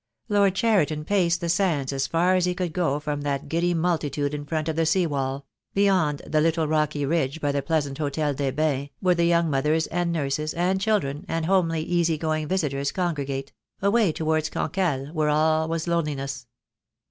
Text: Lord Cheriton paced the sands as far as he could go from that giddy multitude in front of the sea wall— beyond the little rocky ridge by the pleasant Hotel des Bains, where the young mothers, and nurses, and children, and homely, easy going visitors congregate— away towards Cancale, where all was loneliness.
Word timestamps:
Lord 0.29 0.55
Cheriton 0.55 1.05
paced 1.05 1.41
the 1.41 1.47
sands 1.47 1.93
as 1.93 2.07
far 2.07 2.33
as 2.33 2.45
he 2.45 2.55
could 2.55 2.73
go 2.73 2.99
from 2.99 3.21
that 3.21 3.47
giddy 3.47 3.75
multitude 3.75 4.33
in 4.33 4.45
front 4.45 4.67
of 4.67 4.75
the 4.75 4.83
sea 4.87 5.05
wall— 5.05 5.45
beyond 5.75 6.23
the 6.25 6.41
little 6.41 6.67
rocky 6.67 7.05
ridge 7.05 7.39
by 7.39 7.51
the 7.51 7.61
pleasant 7.61 7.99
Hotel 7.99 8.33
des 8.33 8.51
Bains, 8.51 8.89
where 8.99 9.13
the 9.13 9.25
young 9.25 9.47
mothers, 9.51 9.85
and 9.85 10.11
nurses, 10.11 10.55
and 10.55 10.81
children, 10.81 11.23
and 11.27 11.45
homely, 11.45 11.83
easy 11.83 12.17
going 12.17 12.47
visitors 12.47 12.91
congregate— 12.91 13.53
away 13.83 14.11
towards 14.11 14.49
Cancale, 14.49 15.13
where 15.13 15.29
all 15.29 15.67
was 15.67 15.87
loneliness. 15.87 16.47